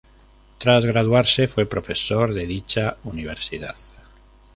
[0.57, 3.75] Tras graduarse, fue profesor de dicha universidad.